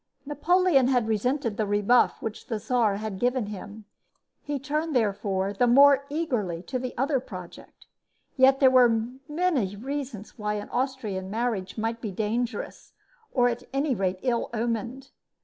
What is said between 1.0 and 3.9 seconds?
resented the rebuff which the Czar had given him.